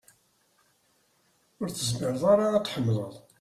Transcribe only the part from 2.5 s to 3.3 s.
ad tḥemmleḍ?